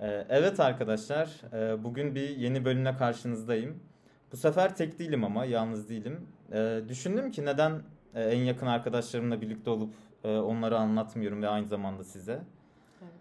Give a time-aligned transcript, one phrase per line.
[0.00, 3.80] Ee, evet arkadaşlar, e, bugün bir yeni bölümle karşınızdayım.
[4.32, 6.28] Bu sefer tek değilim ama yalnız değilim.
[6.52, 7.82] Ee, düşündüm ki neden
[8.14, 9.94] e, en yakın arkadaşlarımla birlikte olup
[10.24, 12.32] e, onları anlatmıyorum ve aynı zamanda size.
[13.02, 13.12] Evet.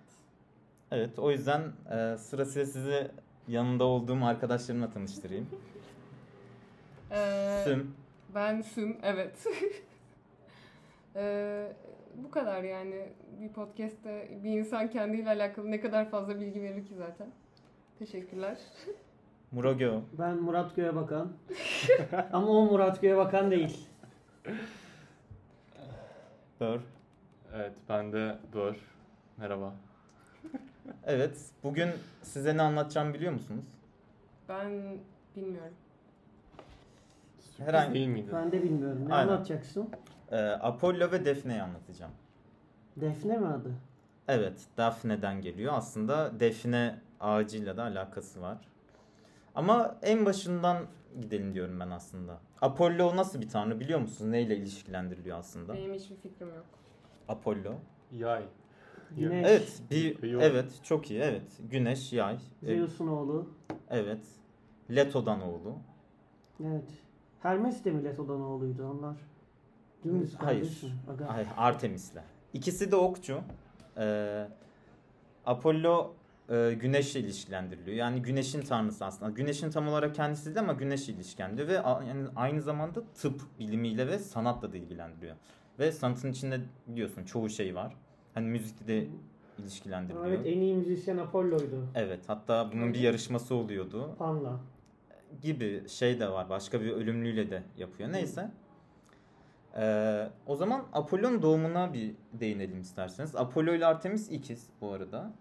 [0.92, 1.62] Evet, o yüzden
[1.92, 3.12] e, sırasıyla sizi
[3.48, 5.48] yanında olduğum arkadaşlarımla tanıştırayım.
[7.12, 7.96] Ee, Süm.
[8.36, 9.48] Ben Süm, evet.
[12.24, 13.14] Bu kadar yani.
[13.42, 17.28] Bir podcast'te bir insan kendiyle alakalı ne kadar fazla bilgi verir ki zaten.
[18.00, 18.58] Teşekkürler.
[19.52, 20.00] Muragö.
[20.20, 21.32] Ben Murat Göğebakan.
[22.34, 23.88] Ama o Murat Göğebakan değil.
[26.60, 26.80] Bör.
[27.56, 28.76] Evet ben de Bör.
[29.38, 29.74] Merhaba.
[31.06, 31.90] Evet, bugün
[32.22, 33.66] size ne anlatacağım biliyor musunuz?
[34.50, 34.98] Ben
[35.36, 35.74] bilmiyorum.
[37.58, 38.30] Herhangi- değil miydi?
[38.34, 39.06] Ben de bilmiyorum.
[39.10, 39.28] Ne Aynen.
[39.28, 39.90] anlatacaksın?
[40.32, 42.12] Ee, Apollo ve Defne'yi anlatacağım.
[42.96, 43.74] Defne mi adı?
[44.28, 45.74] Evet, Daphne'den geliyor.
[45.76, 48.58] Aslında Defne ağacıyla da alakası var.
[49.56, 50.78] Ama en başından
[51.22, 52.38] gidelim diyorum ben aslında.
[52.62, 54.32] Apollo nasıl bir tanrı biliyor musunuz?
[54.32, 55.74] Neyle ilişkilendiriliyor aslında?
[55.74, 56.66] Benim hiçbir fikrim yok.
[57.28, 57.74] Apollo.
[58.12, 58.44] Yay.
[59.18, 59.48] Güneş.
[59.50, 60.44] Evet, bir Yok.
[60.44, 61.20] evet çok iyi.
[61.20, 61.60] Evet.
[61.72, 62.36] Güneş, yay.
[62.64, 63.50] E, Zeus'un oğlu.
[63.90, 64.26] Evet.
[64.92, 65.76] Leto'dan oğlu.
[66.66, 66.90] Evet.
[67.40, 69.16] Hermes de mi Leto'dan oğluydu onlar?
[70.04, 70.82] Dümdüz Hayır.
[71.28, 72.18] Hayır, Artemis'le.
[72.54, 73.42] İkisi de okçu.
[73.98, 74.48] Ee,
[75.46, 76.14] Apollo
[76.50, 77.98] e, güneşle ilişkilendiriliyor.
[77.98, 79.32] Yani güneşin tanrısı aslında.
[79.32, 84.08] Güneşin tam olarak kendisi değil ama güneşle ilişkilendiriyor ve a- yani aynı zamanda tıp bilimiyle
[84.08, 85.36] ve sanatla da ilgilendiriyor.
[85.80, 87.94] Ve sanatın içinde biliyorsun çoğu şey var.
[88.34, 89.08] Hani müzikle de
[89.58, 90.26] ilişkilendiriliyor.
[90.28, 91.86] Evet en iyi müzisyen Apollo'ydu.
[91.96, 94.60] Evet, hatta bunun bir yarışması oluyordu Panla.
[95.42, 96.50] gibi şey de var.
[96.50, 98.12] Başka bir ölümlüyle de yapıyor.
[98.12, 98.52] Neyse.
[99.78, 103.36] Ee, o zaman Apollo'nun doğumuna bir değinelim isterseniz.
[103.36, 105.32] Apollo ile Artemis ikiz bu arada.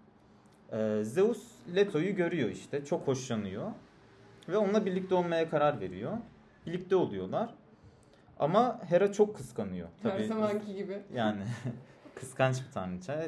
[0.73, 1.43] Ee, Zeus
[1.75, 2.85] Leto'yu görüyor işte.
[2.85, 3.71] Çok hoşlanıyor.
[4.49, 6.17] Ve onunla birlikte olmaya karar veriyor.
[6.67, 7.55] Birlikte oluyorlar.
[8.39, 9.89] Ama Hera çok kıskanıyor.
[10.03, 11.03] Her Tabii zamanki gibi.
[11.15, 11.43] yani
[12.15, 13.27] kıskanç bir tanrıça.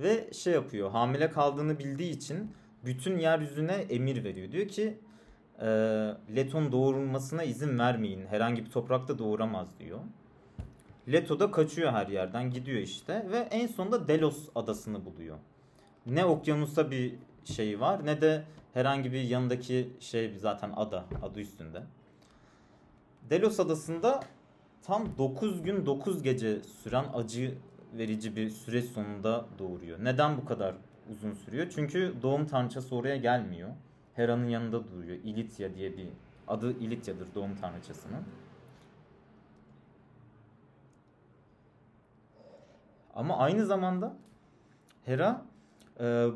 [0.00, 0.90] Ve şey yapıyor.
[0.90, 2.50] Hamile kaldığını bildiği için
[2.84, 4.52] bütün yeryüzüne emir veriyor.
[4.52, 4.98] Diyor ki
[5.60, 5.66] e,
[6.36, 8.26] Leton doğurulmasına izin vermeyin.
[8.26, 9.98] Herhangi bir toprakta doğuramaz diyor.
[11.12, 15.38] Leto da kaçıyor her yerden gidiyor işte ve en sonunda Delos adasını buluyor.
[16.06, 18.44] Ne okyanusta bir şey var ne de
[18.74, 21.82] herhangi bir yanındaki şey zaten ada adı üstünde.
[23.30, 24.20] Delos adasında
[24.82, 27.54] tam 9 gün 9 gece süren acı
[27.98, 29.98] verici bir süreç sonunda doğuruyor.
[30.04, 30.74] Neden bu kadar
[31.10, 31.72] uzun sürüyor?
[31.74, 33.70] Çünkü doğum tanrıçası oraya gelmiyor.
[34.16, 35.16] Hera'nın yanında duruyor.
[35.24, 36.08] İlitya diye bir
[36.48, 38.24] adı İlitya'dır doğum tanrıçasının.
[43.14, 44.16] Ama aynı zamanda
[45.04, 45.42] Hera
[46.00, 46.26] e,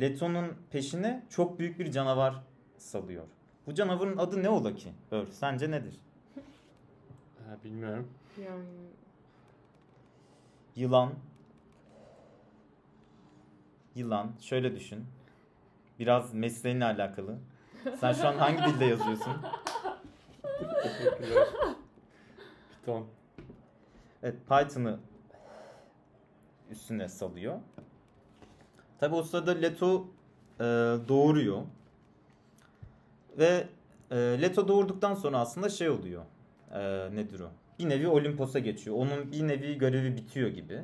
[0.00, 2.42] Leto'nun peşine çok büyük bir canavar
[2.78, 3.24] salıyor.
[3.66, 4.92] Bu canavarın adı ne ola ki?
[5.10, 6.00] Böyle, sence nedir?
[7.46, 8.08] Ha, bilmiyorum.
[8.44, 8.64] Yani
[10.76, 11.12] Yılan.
[13.94, 14.32] Yılan.
[14.40, 15.04] Şöyle düşün.
[15.98, 17.38] Biraz mesleğinle alakalı.
[18.00, 19.32] Sen şu an hangi dilde yazıyorsun?
[20.82, 21.48] Teşekkürler.
[22.70, 23.06] Piton.
[24.22, 24.98] Evet Python'ı
[26.70, 27.58] üstüne salıyor.
[29.00, 30.06] Tabi o sırada Leto
[30.60, 30.64] e,
[31.08, 31.62] doğuruyor.
[33.38, 33.66] Ve
[34.10, 36.22] e, Leto doğurduktan sonra aslında şey oluyor.
[36.72, 36.80] E,
[37.14, 37.50] nedir o?
[37.78, 38.96] Bir nevi Olimpos'a geçiyor.
[38.96, 40.82] Onun bir nevi görevi bitiyor gibi.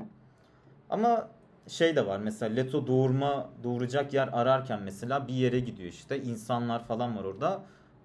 [0.91, 1.29] Ama
[1.71, 6.23] şey de var mesela Leto doğurma doğuracak yer ararken mesela bir yere gidiyor işte.
[6.23, 7.63] insanlar falan var orada.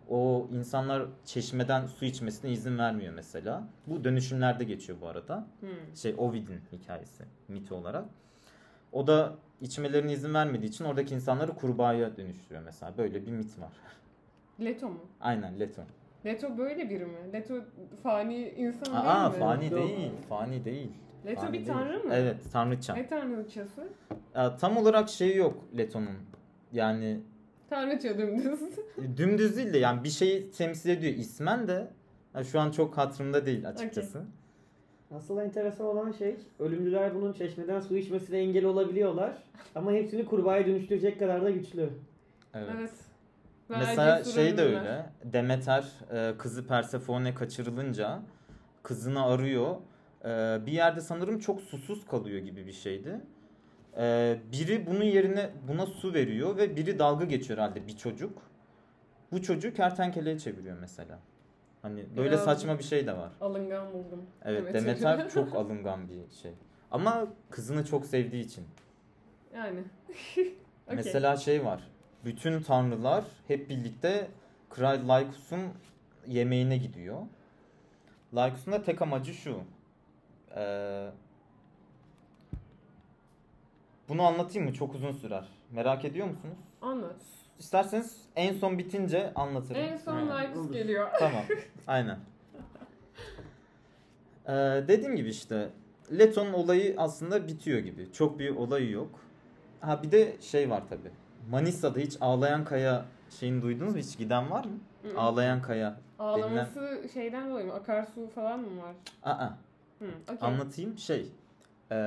[0.09, 3.67] O insanlar çeşmeden su içmesine izin vermiyor mesela.
[3.87, 5.47] Bu dönüşümlerde geçiyor bu arada.
[5.59, 5.95] hmm.
[5.95, 8.05] Şey Ovid'in hikayesi miti olarak.
[8.91, 12.97] O da içmelerine izin vermediği için oradaki insanları kurbağaya dönüştürüyor mesela.
[12.97, 13.71] Böyle bir mit var.
[14.59, 14.99] Leto mu?
[15.21, 15.81] Aynen Leto.
[16.25, 17.33] Leto böyle biri mi?
[17.33, 17.55] Leto
[18.03, 19.39] fani insan Aa değil mi?
[19.39, 19.73] fani Yok.
[19.73, 20.11] değil.
[20.29, 20.91] Fani değil.
[21.25, 21.67] Leto Fani bir değil.
[21.67, 22.09] tanrı mı?
[22.13, 22.93] Evet tanrıça.
[22.93, 23.87] Ne tanrıçası?
[24.35, 26.17] Ya, tam olarak şeyi yok Leto'nun.
[26.73, 27.19] Yani
[27.69, 28.59] Tanrıça dümdüz.
[29.17, 31.87] dümdüz değil de yani bir şeyi temsil ediyor ismen de
[32.35, 34.21] ya şu an çok hatırımda değil açıkçası.
[35.11, 39.37] Asıl enteresan olan şey ölümlüler bunun çeşmeden su içmesine engel olabiliyorlar.
[39.75, 41.89] Ama hepsini kurbağaya dönüştürecek kadar da güçlü.
[42.53, 42.69] Evet.
[42.77, 42.91] evet.
[43.69, 45.05] Ve Mesela şey de öyle.
[45.23, 48.19] Demeter e, kızı Persefone kaçırılınca
[48.83, 49.75] kızını arıyor.
[50.25, 50.29] E,
[50.65, 53.21] bir yerde sanırım çok susuz kalıyor gibi bir şeydi.
[53.97, 58.41] E, biri bunun yerine buna su veriyor ve biri dalga geçiyor herhalde bir çocuk.
[59.31, 61.19] Bu çocuğu kertenkeleye çeviriyor mesela.
[61.81, 63.31] Hani böyle Biraz- saçma bir şey de var.
[63.41, 64.25] Alıngan buldum.
[64.45, 64.73] Evet Evet.
[64.73, 66.51] Demeter çok alıngan bir şey.
[66.91, 68.65] Ama kızını çok sevdiği için.
[69.55, 69.79] Yani.
[70.37, 70.55] Okey.
[70.95, 71.83] Mesela şey var.
[72.25, 74.27] Bütün tanrılar hep birlikte
[74.69, 75.61] Kral Lycus'un
[76.27, 77.21] yemeğine gidiyor.
[78.33, 79.59] Lycus'un da tek amacı şu.
[80.55, 81.09] Ee,
[84.09, 84.73] bunu anlatayım mı?
[84.73, 85.47] Çok uzun sürer.
[85.71, 86.57] Merak ediyor musunuz?
[86.81, 87.21] Anlat.
[87.59, 89.81] İsterseniz en son bitince anlatırım.
[89.81, 91.07] En son Lycus geliyor.
[91.19, 91.43] Tamam.
[91.87, 92.19] Aynen.
[94.47, 94.51] Ee,
[94.87, 95.69] dediğim gibi işte
[96.11, 98.11] Leton olayı aslında bitiyor gibi.
[98.11, 99.19] Çok bir olayı yok.
[99.81, 101.24] Ha bir de şey var tabi.
[101.49, 103.05] Manisa'da hiç Ağlayan Kaya
[103.39, 103.99] şeyini duydunuz mu?
[103.99, 104.79] Hiç giden var mı?
[105.01, 105.19] Hı hı.
[105.19, 105.97] Ağlayan Kaya.
[106.19, 107.73] Ağlaması şeyden dolayı mı?
[107.73, 108.95] Akarsu falan mı var?
[109.23, 109.49] Aa,
[109.99, 110.47] Hı, okey.
[110.49, 110.97] anlatayım.
[110.97, 111.31] Şey.
[111.91, 111.97] E,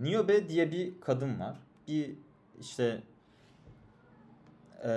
[0.00, 1.56] Niobe diye bir kadın var.
[1.88, 2.14] Bir
[2.60, 3.02] işte
[4.84, 4.90] e,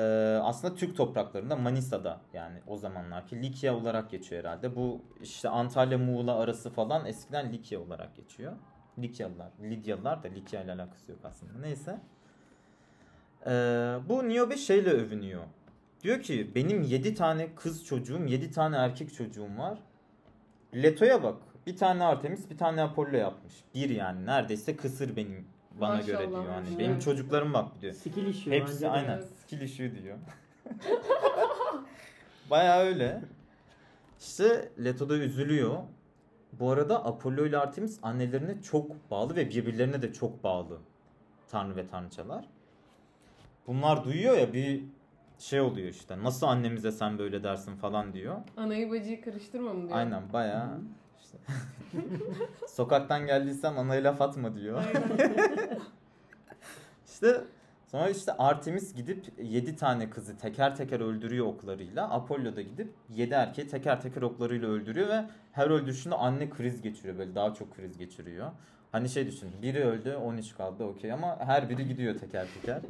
[0.44, 4.76] aslında Türk topraklarında Manisa'da yani o zamanlarki Likya olarak geçiyor herhalde.
[4.76, 8.54] Bu işte Antalya Muğla arası falan eskiden Likya olarak geçiyor.
[9.00, 11.60] Likyalılar, Lidyalılar da Likya ile alakası yok aslında.
[11.60, 12.00] Neyse.
[13.46, 13.50] E,
[14.10, 15.44] bu Niobe şeyle övünüyor.
[16.04, 19.78] Diyor ki benim 7 tane kız çocuğum, 7 tane erkek çocuğum var.
[20.76, 21.36] Leto'ya bak.
[21.68, 23.54] Bir tane Artemis, bir tane Apollo yapmış.
[23.76, 26.46] Bir yani neredeyse kısır benim bana Maşallah, göre diyor.
[26.50, 26.80] Hani evet.
[26.80, 27.94] benim çocuklarım bak diyor.
[27.94, 28.54] Skill issue.
[28.54, 29.28] Hepsi aynen Evet.
[29.44, 30.18] skill issue diyor.
[32.50, 33.22] Baya öyle.
[34.20, 35.78] İşte Leto da üzülüyor.
[36.60, 40.78] Bu arada Apollo ile Artemis annelerine çok bağlı ve birbirlerine de çok bağlı.
[41.52, 42.46] Tanrı ve tanrıçalar.
[43.68, 44.84] Bunlar duyuyor ya bir
[45.40, 46.24] şey oluyor işte.
[46.24, 48.36] Nasıl annemize sen böyle dersin falan diyor.
[48.58, 49.98] Anayı bacıyı karıştırma mı diyor.
[50.00, 50.78] Aynen baya
[51.24, 51.38] işte.
[52.68, 54.84] Sokaktan geldiysen anaya laf atma diyor.
[57.06, 57.42] İşte
[57.92, 62.10] sonra işte Artemis gidip 7 tane kızı teker teker öldürüyor oklarıyla.
[62.10, 67.18] Apollo da gidip 7 erkeği teker teker oklarıyla öldürüyor ve her öldürüşünde anne kriz geçiriyor
[67.18, 68.52] böyle daha çok kriz geçiriyor.
[68.94, 72.82] Hani şey düşün biri öldü 13 kaldı okey ama her biri gidiyor teker teker.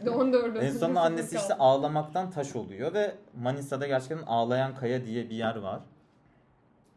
[0.00, 5.06] Bir de 14 en sonunda annesi işte ağlamaktan taş oluyor ve Manisa'da gerçekten ağlayan kaya
[5.06, 5.80] diye bir yer var.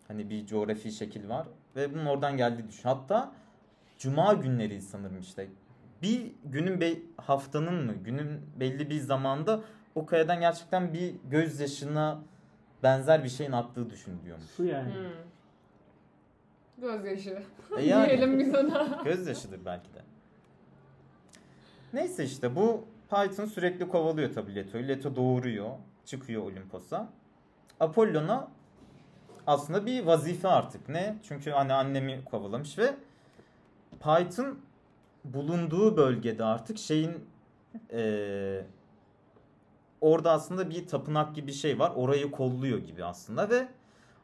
[0.08, 2.84] Hani bir coğrafi şekil var ve bunun oradan geldiği düşün.
[2.90, 3.32] Hatta
[3.98, 5.48] cuma günleri sanırım işte.
[6.02, 9.60] Bir günün be- haftanın mı günün belli bir zamanda
[9.96, 12.20] o kayadan gerçekten bir gözyaşına
[12.84, 14.46] benzer bir şeyin aktığı düşünülüyormuş.
[14.46, 14.94] Su yani.
[14.94, 15.04] Hmm.
[16.78, 17.44] Gözyaşı.
[17.78, 18.08] E yani.
[18.08, 19.02] Diyelim biz ona.
[19.06, 20.02] Gözyaşıdır belki de.
[21.94, 24.88] Neyse işte bu Python sürekli kovalıyor tabii Leto'yu.
[24.88, 25.70] Leto doğuruyor.
[26.06, 27.10] Çıkıyor Olimpos'a.
[27.80, 28.48] Apollon'a
[29.48, 30.90] aslında bir vazife artık.
[30.90, 31.16] Ne?
[31.24, 32.94] Çünkü hani annemi kovalamış ve
[34.00, 34.60] Python
[35.26, 37.12] bulunduğu bölgede artık şeyin
[37.94, 38.66] eee,
[40.02, 41.92] orada aslında bir tapınak gibi bir şey var.
[41.96, 43.68] Orayı kolluyor gibi aslında ve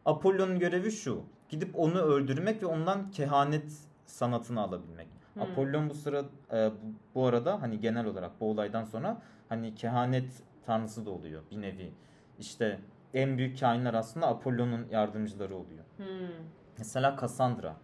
[0.06, 1.22] Apollon'un görevi şu.
[1.54, 3.72] Gidip onu öldürmek ve ondan kehanet
[4.06, 5.08] sanatını alabilmek.
[5.34, 5.42] Hmm.
[5.42, 6.24] Apollon bu sıra
[6.54, 6.72] e,
[7.16, 11.94] bu- arada hani genel olarak bu olaydan sonra hani kehanet tanrısı da oluyor bir nevi.
[12.40, 12.80] İşte
[13.14, 15.84] en büyük kainler aslında Apollon'un yardımcıları oluyor.
[15.98, 16.06] Hmm.
[16.78, 17.76] Mesela Cassandra.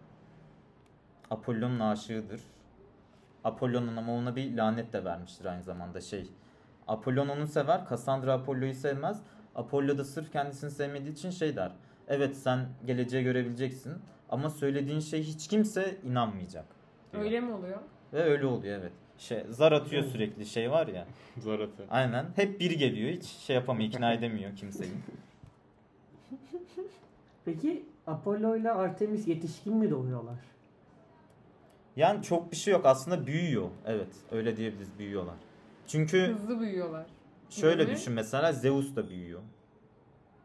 [1.30, 2.40] Apollon'un aşığıdır.
[3.44, 6.30] Apollon'un ama ona bir lanet de vermiştir aynı zamanda şey.
[6.88, 9.22] Apollon onu sever, Cassandra Apollo'yu sevmez.
[9.54, 11.72] Apollo da sırf kendisini sevmediği için şey der.
[12.12, 13.92] Evet sen geleceği görebileceksin
[14.28, 16.64] ama söylediğin şey hiç kimse inanmayacak.
[17.12, 17.24] diyor.
[17.24, 17.78] Öyle mi oluyor?
[18.12, 18.92] Ve öyle oluyor evet.
[19.18, 21.06] Şey, zar atıyor sürekli şey var ya.
[21.38, 21.84] Zor atı.
[21.90, 22.26] Aynen.
[22.36, 24.90] Hep biri geliyor hiç şey yapamıyor, ikna edemiyor kimseyi.
[27.44, 30.38] Peki Apollo ile Artemis yetişkin mi doğuyorlar?
[31.96, 33.68] Yani çok bir şey yok aslında büyüyor.
[33.86, 35.34] Evet öyle diyebiliriz büyüyorlar.
[35.86, 37.06] Çünkü Hızlı büyüyorlar.
[37.50, 37.90] Şöyle mi?
[37.90, 39.40] düşün mesela Zeus da büyüyor.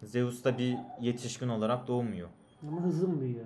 [0.04, 2.30] Zeus da bir yetişkin olarak doğmuyor.
[2.68, 3.46] Ama hızlı mı büyüyor?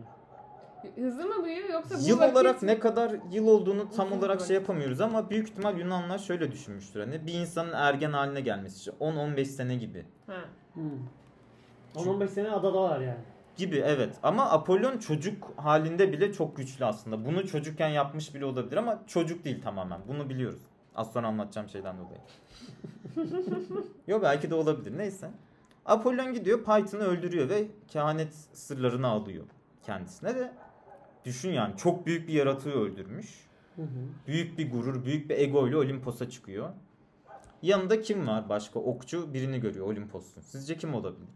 [0.95, 4.55] Hızlı mı büyüyor yoksa bu Yıl vakit olarak ne kadar yıl olduğunu tam olarak şey
[4.55, 6.99] yapamıyoruz ama büyük ihtimal Yunanlar şöyle düşünmüştür.
[6.99, 10.05] Hani bir insanın ergen haline gelmesi işte 10-15 sene gibi.
[10.27, 10.41] Ha.
[10.73, 10.91] Hmm.
[11.95, 13.19] 10-15 sene adadalar yani.
[13.57, 17.25] Gibi evet ama Apollon çocuk halinde bile çok güçlü aslında.
[17.25, 19.99] Bunu çocukken yapmış bile olabilir ama çocuk değil tamamen.
[20.07, 20.61] Bunu biliyoruz.
[20.95, 22.21] Az sonra anlatacağım şeyden dolayı.
[24.07, 25.29] Yo belki de olabilir neyse.
[25.85, 29.45] Apollon gidiyor Python'ı öldürüyor ve kehanet sırlarını alıyor
[29.83, 30.53] kendisine de.
[31.25, 33.47] Düşün yani çok büyük bir yaratığı öldürmüş.
[33.75, 33.87] Hı hı.
[34.27, 36.69] Büyük bir gurur, büyük bir ego ile Olimpos'a çıkıyor.
[37.61, 38.79] Yanında kim var başka?
[38.79, 40.41] Okçu birini görüyor Olimpos'un.
[40.41, 41.29] Sizce kim olabilir?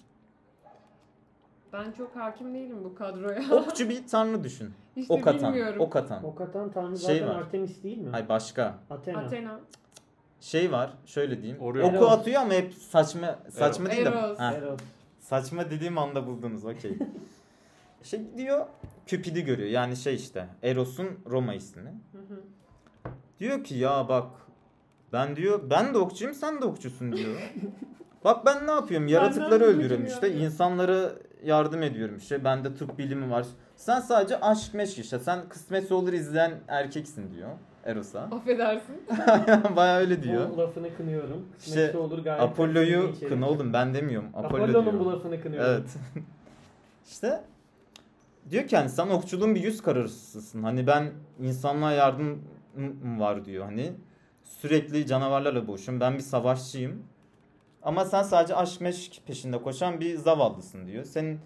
[1.73, 3.51] Ben çok hakim değilim bu kadroya.
[3.55, 4.73] Okçu bir tanrı düşün.
[4.95, 5.53] İşte Ok atan.
[5.53, 5.81] bilmiyorum.
[5.81, 6.23] Ok atan.
[6.23, 7.41] Ok atan tanrı Şey zaten var.
[7.41, 8.09] Artemis değil mi?
[8.09, 8.79] Hay başka.
[8.89, 9.19] Athena.
[9.19, 9.59] Athena.
[10.43, 11.61] Şey var, şöyle diyeyim.
[11.61, 11.93] Orion.
[11.93, 14.09] Oku atıyor ama hep saçma saçma değil de.
[14.09, 14.39] Eros.
[14.39, 14.79] Ha, Eros.
[15.19, 16.65] saçma dediğim anda buldunuz.
[16.65, 16.97] Okey.
[18.03, 18.65] şey diyor,
[19.07, 19.69] Cupid'i görüyor.
[19.69, 21.89] Yani şey işte Eros'un Roma ismini.
[21.89, 22.41] Hı hı.
[23.39, 24.31] Diyor ki ya bak
[25.13, 27.53] ben diyor ben de okçuyum sen de okçusun diyor.
[28.23, 30.45] bak ben ne yapıyorum yaratıkları öldürüyorum işte ya.
[30.45, 31.11] insanlara
[31.43, 33.45] yardım ediyorum işte bende tıp bilimi var.
[33.75, 37.49] Sen sadece aşk meşk işte sen kısmetse olur izleyen erkeksin diyor
[37.85, 38.21] Eros'a.
[38.31, 39.05] Affedersin.
[39.75, 40.49] Baya öyle diyor.
[40.49, 41.45] Bu lafını kınıyorum.
[41.59, 43.29] İşte olur gayet Apollo'yu içerik.
[43.29, 44.29] kına oğlum ben demiyorum.
[44.33, 45.69] Apollo Apollo'nun bu lafını kınıyorum.
[45.71, 45.95] Evet.
[47.05, 47.43] işte
[48.49, 50.63] diyor ki hani sen okçuluğun bir yüz karasısın.
[50.63, 52.41] Hani ben insanlığa yardım
[53.03, 53.91] var diyor hani.
[54.43, 56.01] Sürekli canavarlarla boğuşuyorum.
[56.01, 57.03] Ben bir savaşçıyım.
[57.83, 61.03] Ama sen sadece aşk meşk peşinde koşan bir zavallısın diyor.
[61.05, 61.39] Senin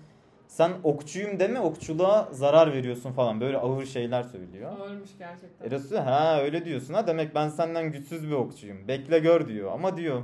[0.47, 3.41] sen okçuyum deme okçuluğa zarar veriyorsun falan.
[3.41, 4.79] Böyle ağır şeyler söylüyor.
[4.79, 5.67] Ağırmış gerçekten.
[5.67, 8.87] Eros diyor ha öyle diyorsun ha demek ben senden güçsüz bir okçuyum.
[8.87, 10.23] Bekle gör diyor ama diyor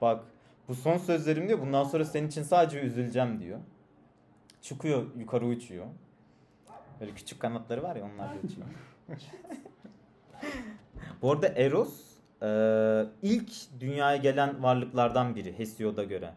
[0.00, 0.24] bak
[0.68, 3.58] bu son sözlerim diyor bundan sonra senin için sadece üzüleceğim diyor.
[4.62, 5.86] Çıkıyor yukarı uçuyor.
[7.00, 8.68] Böyle küçük kanatları var ya onlar da uçuyor.
[11.22, 12.08] bu arada Eros
[12.42, 12.48] e,
[13.22, 16.30] ilk dünyaya gelen varlıklardan biri Hesiod'a göre.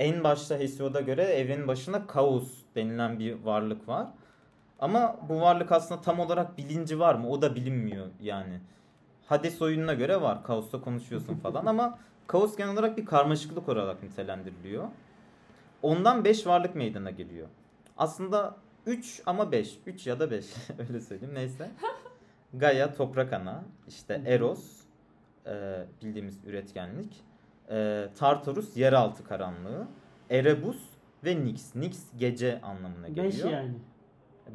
[0.00, 4.08] En başta Hesiod'a göre evrenin başında Kaos denilen bir varlık var.
[4.78, 7.28] Ama bu varlık aslında tam olarak bilinci var mı?
[7.28, 8.60] O da bilinmiyor yani.
[9.26, 10.44] Hades oyununa göre var.
[10.44, 14.88] Kaos'ta konuşuyorsun falan ama Kaos genel olarak bir karmaşıklık olarak nitelendiriliyor.
[15.82, 17.48] Ondan 5 varlık meydana geliyor.
[17.98, 19.78] Aslında 3 ama 5.
[19.86, 20.46] 3 ya da 5
[20.78, 21.70] öyle söyleyeyim neyse.
[22.54, 24.80] Gaia toprak ana, işte Eros
[25.46, 27.24] e, bildiğimiz üretkenlik,
[27.70, 29.86] e, Tartarus yeraltı karanlığı,
[30.30, 30.78] Erebus
[31.24, 31.74] ve Nyx.
[31.74, 33.32] Nyx gece anlamına geliyor.
[33.32, 33.74] 5 yani.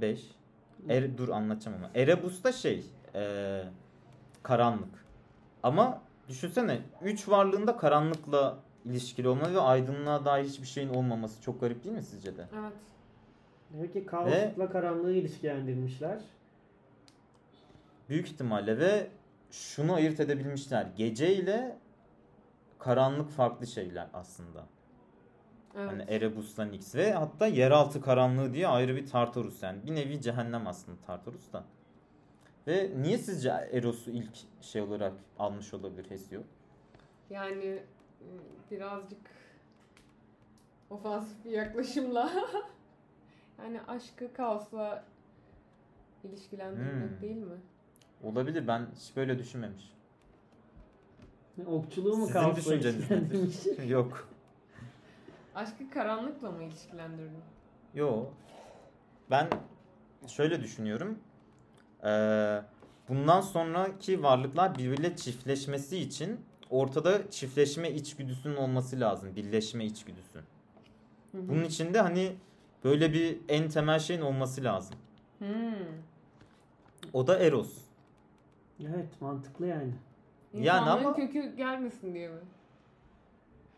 [0.02, 0.32] 5.
[0.90, 1.90] Er, dur anlatacağım ama.
[1.96, 3.62] Erebus da şey e,
[4.44, 5.06] karanlık.
[5.64, 11.84] Ama düşünsene 3 varlığında karanlıkla ilişkili olmalı ve aydınlığa dair hiçbir şeyin olmaması çok garip
[11.84, 12.46] değil mi sizce de?
[12.60, 12.74] Evet.
[13.74, 16.20] Demek ki kaosla karanlığı ilişkilendirmişler.
[18.10, 19.08] Büyük ihtimalle ve
[19.52, 20.88] şunu ayırt edebilmişler.
[20.98, 21.78] Gece ile
[22.86, 24.66] karanlık farklı şeyler aslında.
[25.76, 25.92] Evet.
[25.92, 29.86] Hani Erebus'la Nyx ve hatta yeraltı karanlığı diye ayrı bir Tartarus yani.
[29.86, 31.64] Bir nevi cehennem aslında Tartarus da.
[32.68, 36.44] Ve niye sizce Eros'u ilk şey olarak almış olabilir Hesiod?
[37.30, 38.28] Yani e,
[38.72, 39.20] birazcık
[40.90, 42.32] ofansif bir yaklaşımla
[43.64, 45.04] yani aşkı kaosla
[46.24, 47.22] ilişkilendirmek Hmm.
[47.22, 47.58] değil mi?
[48.24, 49.94] Olabilir ben hiç böyle düşünmemiş.
[51.66, 53.88] Okçuluğu mu Sizin düşünceniz nedir?
[53.88, 54.28] Yok.
[55.56, 57.42] Aşkı karanlıkla mı ilişkilendirdin?
[57.94, 58.26] Yo.
[59.32, 59.50] Ben
[60.28, 61.20] şöyle düşünüyorum.
[62.04, 62.62] Ee,
[63.10, 69.36] bundan sonraki varlıklar birbiriyle çiftleşmesi için ortada çiftleşme içgüdüsünün olması lazım.
[69.36, 70.40] Birleşme içgüdüsü.
[71.32, 71.50] Hı hı.
[71.50, 72.36] Bunun için de hani
[72.84, 74.96] böyle bir en temel şeyin olması lazım.
[75.40, 75.48] Hmm.
[77.14, 77.74] O da Eros.
[78.80, 79.94] Evet mantıklı yani.
[80.64, 82.40] Yani İnsanlığın ama- kökü gelmesin diye mi?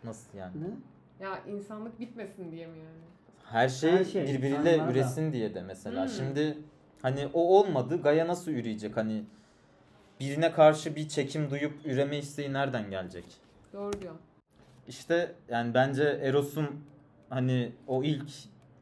[0.03, 0.53] Nasıl yani?
[0.61, 1.25] Ne?
[1.25, 2.97] Ya insanlık bitmesin diye mi yani?
[3.43, 4.91] Her şey, Her şey, birbiriyle insanlar da.
[4.91, 6.03] üresin diye de mesela.
[6.03, 6.09] Hmm.
[6.09, 6.57] Şimdi
[7.01, 8.01] hani o olmadı.
[8.01, 8.97] Gaia nasıl üreyecek?
[8.97, 9.23] Hani
[10.19, 13.25] birine karşı bir çekim duyup üreme isteği nereden gelecek?
[13.73, 14.13] Doğru diyor.
[14.87, 16.67] İşte yani bence Eros'un
[17.29, 18.29] hani o ilk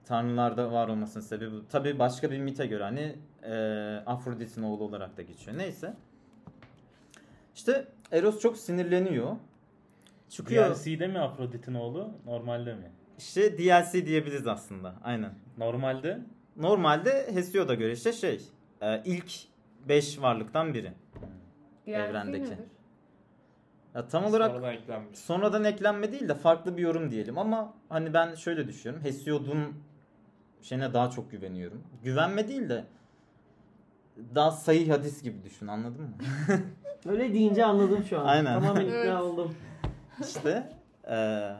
[0.06, 1.68] tanrılarda var olmasının sebebi bu.
[1.70, 3.56] Tabii başka bir mite göre hani e,
[4.06, 5.58] Afrodit'in oğlu olarak da geçiyor.
[5.58, 5.94] Neyse.
[7.56, 9.36] İşte Eros çok sinirleniyor.
[10.30, 10.76] Çıkıyor.
[10.76, 12.12] DLC'de mi Afrodit'in oğlu?
[12.26, 12.92] Normalde mi?
[13.18, 14.96] İşte DLC diyebiliriz aslında.
[15.04, 15.34] Aynen.
[15.58, 16.20] Normalde
[16.56, 18.42] Normalde Hesiod'a göre işte şey
[18.82, 19.34] e, ilk
[19.88, 20.94] 5 varlıktan biri.
[21.88, 22.44] DLC Evrendeki.
[22.44, 22.58] nedir?
[23.96, 25.20] Ya tam olarak Sonradan eklenmiş.
[25.20, 29.06] sonradan eklenme değil de farklı bir yorum diyelim ama hani ben şöyle düşünüyorum.
[29.06, 29.60] Hesiod'un
[30.62, 31.84] şeyine daha çok güveniyorum.
[32.04, 32.86] Güvenme değil de
[34.36, 36.18] daha sayı hadis gibi düşün anladın mı?
[37.06, 38.26] Öyle deyince anladım şu an.
[38.26, 38.60] Aynen.
[38.62, 39.06] Tamamen Evet.
[39.06, 39.56] ikna oldum.
[40.22, 40.70] İşte
[41.08, 41.56] eee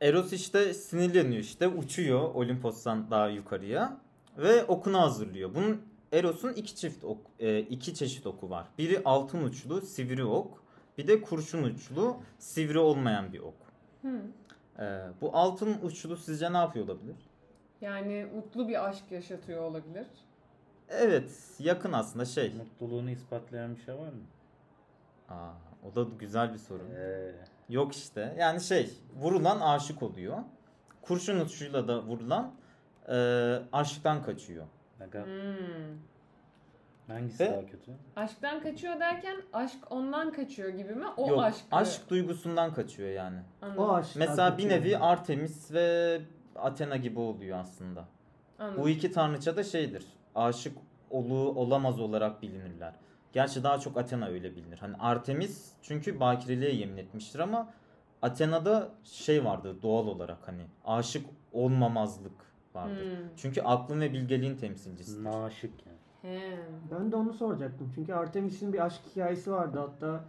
[0.00, 3.96] Eros işte sinirleniyor işte uçuyor Olimpos'tan daha yukarıya
[4.38, 5.54] ve okunu hazırlıyor.
[5.54, 5.82] Bunun
[6.12, 8.66] Eros'un iki çift ok, e, iki çeşit oku var.
[8.78, 10.62] Biri altın uçlu sivri ok,
[10.98, 13.54] bir de kurşun uçlu sivri olmayan bir ok.
[14.02, 14.20] Hı.
[14.78, 17.16] Eee, bu altın uçlu sizce ne yapıyor olabilir?
[17.80, 20.06] Yani mutlu bir aşk yaşatıyor olabilir.
[20.90, 22.54] Evet, yakın aslında şey.
[22.54, 24.22] mutluluğunu ispatlayan bir şey var mı?
[25.28, 25.50] Aa,
[25.90, 26.82] o da güzel bir soru.
[26.96, 27.32] Ee,
[27.68, 28.34] Yok işte.
[28.38, 28.90] Yani şey,
[29.20, 30.38] vurulan aşık oluyor.
[31.02, 32.54] Kurşun uçuyla da vurulan
[33.08, 33.14] e,
[33.72, 34.66] aşktan kaçıyor.
[34.98, 35.24] Hmm.
[37.08, 37.92] hangisi Ve- daha kötü?
[38.16, 41.06] Aşktan kaçıyor derken aşk ondan kaçıyor gibi mi?
[41.16, 41.64] O Yok, aşk.
[41.70, 43.38] aşk duygusundan kaçıyor yani.
[43.62, 43.82] Anladım.
[43.82, 44.16] O aşk.
[44.16, 46.20] Mesela bir nevi Artemis ve
[46.56, 48.04] Athena gibi oluyor aslında.
[48.58, 48.82] Anladım.
[48.82, 50.06] Bu iki tanrıça da şeydir.
[50.34, 50.78] Aşık
[51.10, 52.94] olu olamaz olarak bilinirler.
[53.32, 54.78] Gerçi daha çok Athena öyle bilinir.
[54.78, 57.68] Hani Artemis çünkü bakireliğe yemin etmiştir ama
[58.22, 62.32] Athena'da şey vardı doğal olarak hani aşık olmamazlık
[62.74, 63.04] vardır.
[63.04, 63.28] Hmm.
[63.36, 65.24] Çünkü aklın ve bilgeliğin temsilcisidir.
[65.24, 65.98] Naşık yani.
[66.22, 66.58] He.
[66.90, 67.92] Ben de onu soracaktım.
[67.94, 69.78] Çünkü Artemis'in bir aşk hikayesi vardı.
[69.78, 70.24] Hatta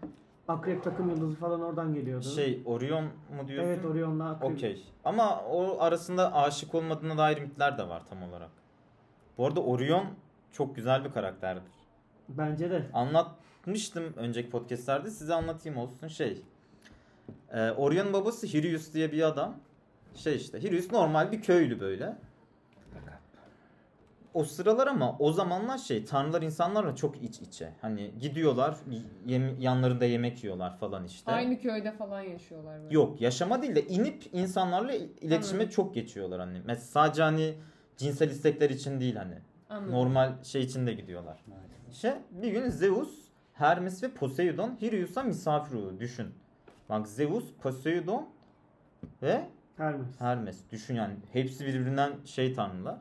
[0.47, 2.25] Akrep takım yıldızı falan oradan geliyordu.
[2.25, 3.69] Şey Orion mu diyorsun?
[3.69, 4.51] Evet Orion'la Akrep.
[4.51, 4.85] Okey.
[5.05, 8.49] Ama o arasında aşık olmadığına dair mitler de var tam olarak.
[9.39, 10.05] Bu arada Orion
[10.51, 11.63] çok güzel bir karakterdir.
[12.29, 12.85] Bence de.
[12.93, 15.09] Anlatmıştım önceki podcastlerde.
[15.09, 16.41] Size anlatayım olsun şey.
[17.51, 19.55] Ee, Orion'un babası Hirius diye bir adam.
[20.15, 22.15] Şey işte Hirius normal bir köylü böyle.
[24.33, 27.73] O sıralar ama o zamanlar şey tanrılar insanlarla çok iç içe.
[27.81, 28.75] Hani gidiyorlar
[29.27, 31.31] yem- yanlarında yemek yiyorlar falan işte.
[31.31, 32.93] Aynı köyde falan yaşıyorlar böyle.
[32.93, 35.75] Yok yaşama değil de inip insanlarla il- iletişime Anladım.
[35.75, 36.61] çok geçiyorlar hani.
[36.65, 37.53] Mesela sadece hani
[37.99, 39.37] cinsel istekler için değil hani.
[39.69, 39.93] Anladım.
[39.93, 41.45] Normal şey için de gidiyorlar.
[41.91, 43.09] İşte bir gün Zeus,
[43.53, 45.99] Hermes ve Poseidon Hirius'a misafir oluyor.
[45.99, 46.27] Düşün.
[46.89, 48.29] Bak Zeus, Poseidon
[49.21, 50.07] ve Hermes.
[50.19, 50.57] Hermes.
[50.71, 51.15] Düşün yani.
[51.33, 52.97] Hepsi birbirinden şey tanrılar.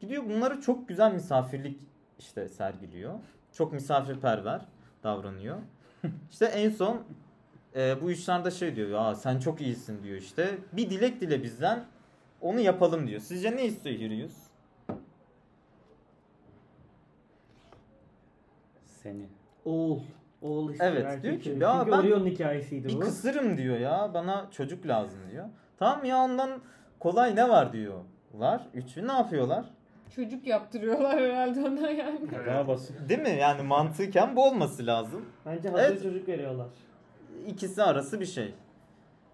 [0.00, 1.80] Gidiyor bunları çok güzel misafirlik
[2.18, 3.18] işte sergiliyor.
[3.52, 4.60] Çok misafirperver
[5.02, 5.56] davranıyor.
[6.30, 7.02] işte en son
[7.76, 8.88] e, bu işlerde şey diyor.
[8.88, 10.58] Ya sen çok iyisin diyor işte.
[10.72, 11.84] Bir dilek dile bizden.
[12.40, 13.20] Onu yapalım diyor.
[13.20, 14.32] Sizce ne istiyor Hirius?
[19.02, 19.26] Seni.
[19.64, 20.00] Oğul.
[20.42, 23.00] Oğul istiyor Evet, erkek diyor ki, ya Çünkü ben Orion'un hikayesiydi Bir bu.
[23.00, 24.10] kısırım diyor ya.
[24.14, 25.44] Bana çocuk lazım diyor.
[25.78, 26.50] Tamam ya ondan
[27.00, 28.66] kolay ne var diyorlar.
[28.74, 29.64] Üçü ne yapıyorlar?
[30.16, 32.20] Çocuk yaptırıyorlar herhalde ona yani.
[32.46, 33.08] Daha basit.
[33.08, 33.36] Değil mi?
[33.40, 35.24] Yani mantıken bu olması lazım.
[35.46, 36.02] Bence hazır Evet.
[36.02, 36.66] çocuk veriyorlar.
[37.46, 38.54] İkisi arası bir şey.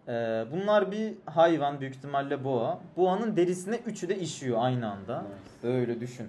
[0.09, 2.81] Ee, bunlar bir hayvan büyük ihtimalle boğa.
[2.97, 5.23] Boğanın derisine üçü de işiyor aynı anda.
[5.23, 5.75] Nice.
[5.75, 6.29] Öyle düşün.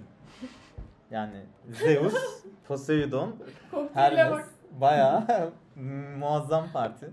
[1.10, 2.14] Yani Zeus,
[2.68, 3.36] Poseidon,
[3.94, 4.46] Hermes
[4.80, 5.52] bayağı
[6.18, 7.10] muazzam parti.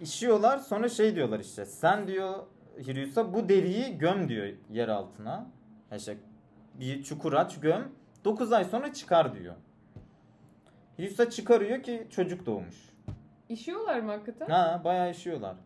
[0.00, 2.34] İşiyorlar sonra şey diyorlar işte sen diyor
[2.78, 5.46] Hirius'a bu deriyi göm diyor yer altına.
[5.96, 6.16] İşte
[6.74, 7.88] bir çukur aç göm
[8.24, 9.54] 9 ay sonra çıkar diyor.
[10.98, 12.76] Hirius'a çıkarıyor ki çocuk doğmuş.
[13.48, 14.46] İşiyorlar mı hakikaten?
[14.46, 15.56] Ha bayağı işiyorlar.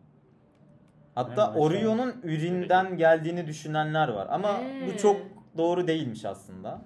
[1.15, 1.57] Hatta maşallah.
[1.57, 4.27] Orion'un üründen geldiğini düşünenler var.
[4.29, 4.87] Ama He.
[4.87, 5.17] bu çok
[5.57, 6.81] doğru değilmiş aslında.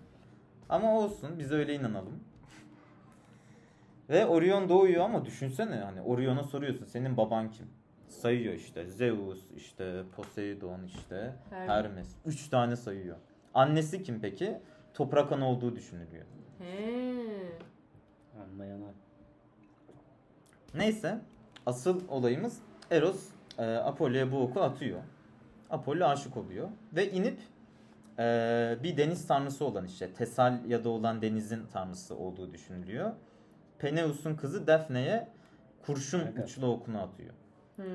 [0.70, 2.24] Ama olsun biz öyle inanalım.
[4.10, 7.68] Ve Orion doğuyor ama düşünsene hani Orion'a soruyorsun senin baban kim?
[8.08, 11.70] Sayıyor işte Zeus, işte Poseidon, işte Hermes.
[11.70, 12.16] Hermes.
[12.26, 13.18] Üç tane sayıyor.
[13.54, 14.58] Annesi kim peki?
[14.94, 16.26] Toprak ana olduğu düşünülüyor.
[16.60, 17.24] He.
[18.42, 18.94] Anlayanlar.
[20.78, 21.22] Neyse
[21.66, 22.60] asıl olayımız
[22.92, 25.00] Eros e, Apollo'ya bu oku atıyor.
[25.70, 27.40] Apollo aşık oluyor ve inip
[28.20, 33.12] e, bir deniz tanrısı olan işte Tesalya'da olan denizin tanrısı olduğu düşünülüyor.
[33.80, 35.28] Peneus'un kızı Daphne'ye
[35.86, 36.46] kurşun Evet.
[36.46, 37.34] uçlu okunu atıyor.
[37.76, 37.86] Hmm.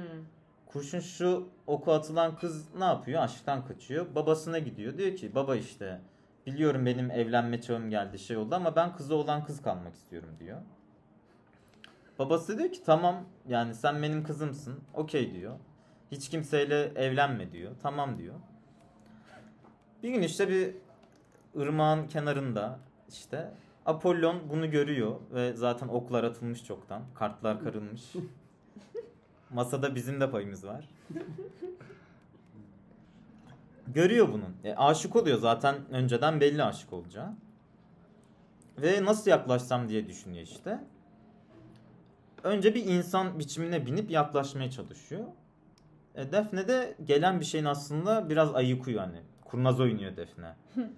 [0.66, 3.22] Kurşun şu oku atılan kız ne yapıyor?
[3.22, 4.14] Aşktan kaçıyor.
[4.14, 4.98] Babasına gidiyor.
[4.98, 6.00] Diyor ki baba işte
[6.46, 10.58] biliyorum benim evlenme çağım geldi şey oldu ama ben kızı olan kız kalmak istiyorum diyor.
[12.20, 14.80] Babası diyor ki tamam yani sen benim kızımsın.
[14.94, 15.54] Okey diyor.
[16.12, 17.72] Hiç kimseyle evlenme diyor.
[17.82, 18.34] Tamam diyor.
[20.02, 20.74] Bir gün işte bir
[21.60, 22.78] ırmağın kenarında
[23.08, 23.50] işte
[23.86, 27.02] Apollon bunu görüyor ve zaten oklar atılmış çoktan.
[27.14, 28.12] Kartlar karılmış.
[29.50, 30.88] Masada bizim de payımız var.
[33.86, 34.44] Görüyor bunu.
[34.64, 37.34] E, aşık oluyor zaten önceden belli aşık olacağı.
[38.78, 40.80] Ve nasıl yaklaşsam diye düşünüyor işte.
[42.44, 45.24] Önce bir insan biçimine binip yaklaşmaya çalışıyor.
[46.14, 49.20] E, Defne de gelen bir şeyin aslında biraz ayıkıyor hani.
[49.44, 50.56] Kurnaz oynuyor Defne.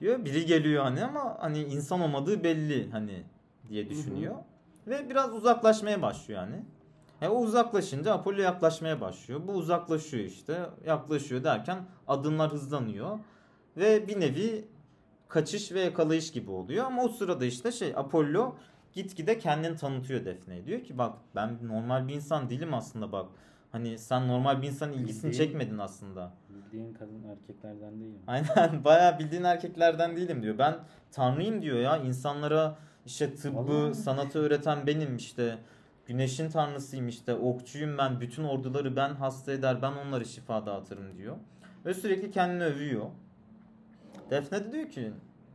[0.00, 3.22] Diyor biri geliyor hani ama hani insan olmadığı belli hani
[3.68, 4.34] diye düşünüyor.
[4.86, 6.64] Ve biraz uzaklaşmaya başlıyor yani.
[7.22, 9.40] E, o uzaklaşınca Apollo yaklaşmaya başlıyor.
[9.46, 10.60] Bu uzaklaşıyor işte.
[10.86, 13.18] Yaklaşıyor derken adımlar hızlanıyor.
[13.76, 14.64] Ve bir nevi
[15.28, 16.84] kaçış ve yakalayış gibi oluyor.
[16.84, 18.54] Ama o sırada işte şey Apollo
[18.92, 20.66] gitgide kendini tanıtıyor Defne'ye.
[20.66, 23.26] Diyor ki bak ben normal bir insan değilim aslında bak.
[23.72, 26.32] Hani sen normal bir insanın ilgisini Bildiğin- çekmedin aslında.
[26.48, 28.18] Bildiğin kadın erkeklerden değilim.
[28.26, 30.58] Aynen bayağı bildiğin erkeklerden değilim diyor.
[30.58, 30.76] Ben
[31.12, 31.96] tanrıyım diyor ya.
[31.96, 32.76] İnsanlara
[33.06, 33.94] işte tıbbı, Vallahi.
[33.94, 35.58] sanatı öğreten benim işte.
[36.06, 37.34] Güneşin tanrısıyım işte.
[37.34, 38.20] Okçuyum ben.
[38.20, 39.82] Bütün orduları ben hasta eder.
[39.82, 41.36] Ben onları şifa dağıtırım diyor.
[41.86, 43.06] Ve sürekli kendini övüyor.
[44.30, 45.12] Defne de diyor ki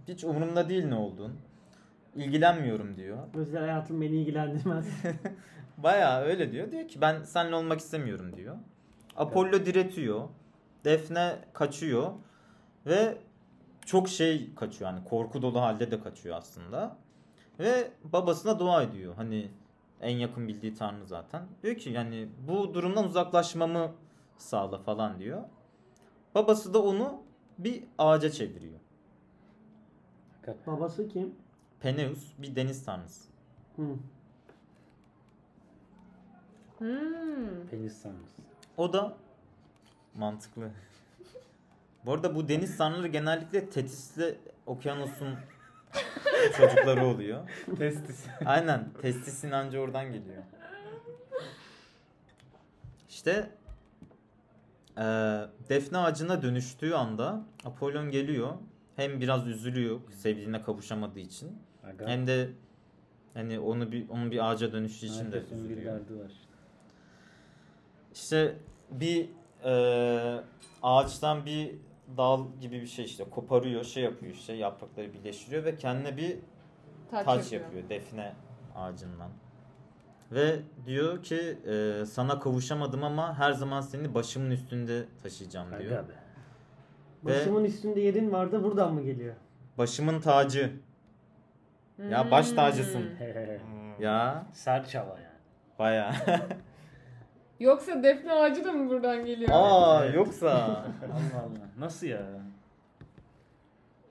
[0.08, 1.34] hiç umurumda değil ne olduğun.
[2.16, 3.18] İlgilenmiyorum diyor.
[3.34, 4.88] Özel hayatım beni ilgilendirmez.
[5.78, 6.72] Bayağı öyle diyor.
[6.72, 8.56] Diyor ki ben seninle olmak istemiyorum diyor.
[9.16, 10.30] Apollo diretiyor.
[10.86, 12.12] Defne kaçıyor.
[12.86, 13.18] Ve
[13.86, 16.98] çok şey kaçıyor yani korku dolu halde de kaçıyor aslında.
[17.60, 19.16] Ve babasına dua ediyor.
[19.16, 19.52] Hani
[20.02, 21.44] en yakın bildiği tanrı zaten.
[21.64, 23.92] Diyor ki yani bu durumdan uzaklaşmamı
[24.38, 25.42] sağla falan diyor.
[26.36, 27.22] Babası da onu
[27.58, 28.80] bir ağaca çeviriyor.
[30.42, 31.36] Fakat Babası kim?
[31.86, 33.30] Peneus bir deniz tanrısı.
[33.76, 33.96] Hı.
[36.78, 37.68] Hmm.
[37.72, 38.30] penis sanırız.
[38.78, 39.18] O da
[40.16, 40.72] mantıklı.
[42.06, 45.36] Bu arada bu deniz tanrıları genellikle Tetis'le Okyanus'un
[46.58, 47.50] çocukları oluyor.
[47.78, 48.26] Testis.
[48.46, 48.90] Aynen.
[49.02, 50.44] Testisin anca oradan geliyor.
[53.10, 53.50] İşte
[54.98, 58.54] eee defne ağacına dönüştüğü anda Apollon geliyor.
[58.96, 61.65] Hem biraz üzülüyor sevdiğine kavuşamadığı için.
[61.90, 62.08] Aga.
[62.08, 62.50] Hem de
[63.34, 65.94] hani onu bir onun bir ağaca dönüşü için de üzülüyor.
[66.00, 66.32] derdi var.
[68.14, 68.56] İşte
[68.92, 69.30] bir
[69.66, 70.42] eee,
[70.84, 71.72] ağaçtan bir
[72.18, 76.38] dal gibi bir şey işte koparıyor, şey yapıyor işte yaprakları birleştiriyor ve kendine bir
[77.12, 77.62] Taç, taç yapıyor.
[77.62, 78.34] yapıyor defne
[78.76, 79.30] ağacından.
[80.32, 85.92] Ve diyor ki eee, sana kavuşamadım ama her zaman seni başımın üstünde taşıyacağım diyor.
[85.92, 86.14] Aga be.
[87.26, 89.36] Ve- Başımın üstünde yerin vardı buradan mı geliyor?
[89.78, 90.72] Başımın tacı.
[92.12, 92.56] Ya baş Hmm.
[92.56, 93.10] tacısın.
[93.20, 93.60] Hehehe.
[94.00, 95.36] Ya Serçava yani.
[95.80, 96.12] baya.
[97.60, 99.50] Yoksa defne ağacı da mı buradan geliyor?
[99.54, 100.16] Aa Evet.
[100.16, 100.52] yoksa.
[100.56, 101.68] Allah Allah.
[101.80, 102.22] Nasıl ya?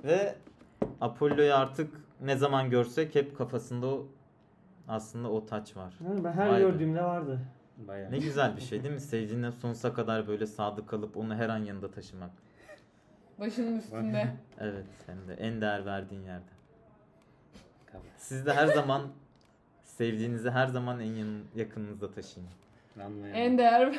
[0.04, 0.34] Ve
[1.00, 4.06] Apollo'yu artık ne zaman görsek hep kafasında o
[4.88, 5.94] aslında o taç var.
[6.00, 6.60] Ben her Vay be.
[6.60, 7.40] gördüğümde vardı.
[7.76, 8.10] Bayağı.
[8.12, 9.00] Ne güzel bir şey değil mi?
[9.00, 12.30] Sevdiğine sonsuza kadar böyle sadık kalıp onu her an yanında taşımak.
[13.40, 14.26] Başının üstünde.
[14.60, 16.53] Evet hem de en değer verdiğin yerde.
[17.94, 18.06] Kabul.
[18.18, 19.02] Siz de her zaman
[19.84, 22.48] sevdiğinizi her zaman en yakınınızda taşıyın.
[23.34, 23.98] En değer